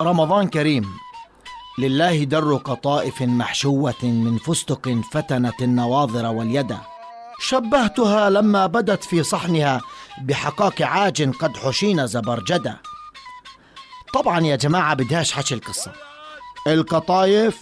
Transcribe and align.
رمضان 0.00 0.48
كريم. 0.48 0.96
لله 1.78 2.24
در 2.24 2.54
قطائف 2.54 3.22
محشوة 3.22 4.04
من 4.04 4.38
فستق 4.38 5.00
فتنت 5.12 5.62
النواظر 5.62 6.26
واليد. 6.26 6.76
شبهتها 7.40 8.30
لما 8.30 8.66
بدت 8.66 9.04
في 9.04 9.22
صحنها 9.22 9.80
بحقاك 10.22 10.82
عاج 10.82 11.30
قد 11.36 11.56
حشين 11.56 12.06
زبرجدة 12.06 12.82
طبعا 14.14 14.40
يا 14.40 14.56
جماعة 14.56 14.94
بدهاش 14.94 15.32
حكي 15.32 15.54
القصة. 15.54 15.92
القطايف 16.66 17.60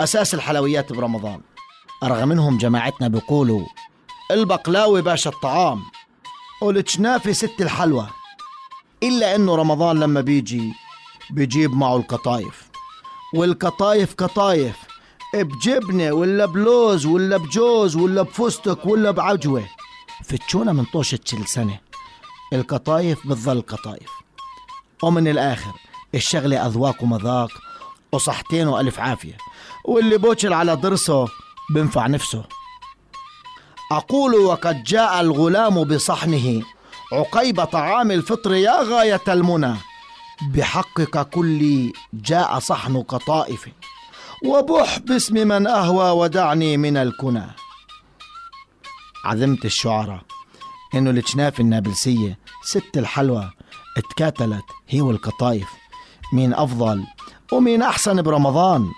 أساس 0.00 0.34
الحلويات 0.34 0.92
برمضان. 0.92 1.40
رغم 2.04 2.28
منهم 2.28 2.58
جماعتنا 2.58 3.08
بيقولوا 3.08 3.66
البقلاوي 4.30 5.02
باشا 5.02 5.30
الطعام. 5.30 5.82
والجنافي 6.62 7.34
ست 7.34 7.60
الحلوى 7.60 8.06
إلا 9.02 9.36
إنه 9.36 9.56
رمضان 9.56 10.00
لما 10.00 10.20
بيجي 10.20 10.72
بيجيب 11.30 11.74
معه 11.74 11.96
القطايف. 11.96 12.70
والقطايف 13.34 14.14
قطايف 14.14 14.76
بجبنة 15.34 16.12
ولا 16.12 16.46
بلوز 16.46 17.06
ولا 17.06 17.36
بجوز 17.36 17.96
ولا 17.96 18.22
بفستق 18.22 18.88
ولا 18.88 19.10
بعجوة. 19.10 19.64
فتشونا 20.24 20.72
من 20.72 20.84
طوشة 20.84 21.18
كل 21.30 21.46
سنة. 21.46 21.78
القطايف 22.52 23.26
بتظل 23.26 23.60
قطايف. 23.62 24.10
ومن 25.02 25.28
الآخر 25.28 25.72
الشغلة 26.14 26.66
أذواق 26.66 27.02
ومذاق 27.02 27.50
وصحتين 28.12 28.68
وألف 28.68 29.00
عافية. 29.00 29.36
واللي 29.84 30.18
بوشل 30.18 30.52
على 30.52 30.74
ضرسه 30.74 31.28
بنفع 31.74 32.06
نفسه. 32.06 32.44
أقول 33.92 34.34
وقد 34.34 34.84
جاء 34.84 35.20
الغلام 35.20 35.84
بصحنه 35.84 36.62
عقيب 37.12 37.64
طعام 37.64 38.10
الفطر 38.10 38.54
يا 38.54 38.82
غاية 38.82 39.22
المنى. 39.28 39.74
بحقك 40.42 41.30
كل 41.30 41.92
جاء 42.12 42.58
صحن 42.58 43.02
قطائف 43.02 43.68
وبح 44.44 44.98
باسم 44.98 45.34
من 45.34 45.66
أهوى 45.66 46.10
ودعني 46.10 46.76
من 46.76 46.96
الكنى. 46.96 47.46
عزمت 49.24 49.64
الشعراء 49.64 50.22
إنه 50.94 51.10
الجناف 51.10 51.60
النابلسية 51.60 52.38
ست 52.62 52.98
الحلوى 52.98 53.50
اتكاتلت 53.96 54.64
هي 54.88 55.00
والقطايف 55.00 55.68
مين 56.32 56.54
أفضل 56.54 57.04
ومين 57.52 57.82
أحسن 57.82 58.22
برمضان. 58.22 58.90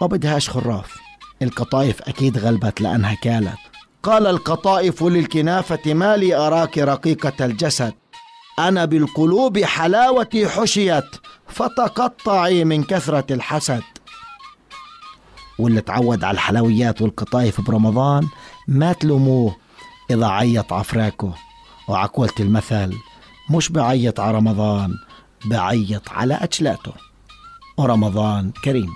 ما 0.00 0.06
بدهاش 0.06 0.50
خراف 0.50 0.96
القطايف 1.42 2.02
أكيد 2.02 2.38
غلبت 2.38 2.80
لأنها 2.80 3.14
كالت. 3.14 3.58
قال 4.02 4.26
القطائف 4.26 5.02
للكنافة 5.02 5.94
ما 5.94 6.16
لي 6.16 6.34
أراك 6.34 6.78
رقيقة 6.78 7.44
الجسد. 7.44 7.94
أنا 8.68 8.84
بالقلوب 8.84 9.58
حلاوتي 9.58 10.48
حشيت 10.48 11.04
فتقطعي 11.48 12.64
من 12.64 12.84
كثرة 12.84 13.34
الحسد. 13.34 13.82
واللي 15.58 15.80
تعود 15.80 16.24
على 16.24 16.34
الحلويات 16.34 17.02
والقطايف 17.02 17.60
برمضان 17.60 18.28
ما 18.68 18.92
تلوموه 18.92 19.56
إذا 20.10 20.26
عيط 20.26 20.72
عفراكه. 20.72 21.34
وعقولة 21.88 22.32
المثل 22.40 22.94
مش 23.50 23.68
بعيط 23.68 24.20
على 24.20 24.36
رمضان 24.36 24.94
بعيط 25.44 26.08
على 26.08 26.34
أجلاته 26.34 26.92
ورمضان 27.76 28.50
كريم. 28.64 28.88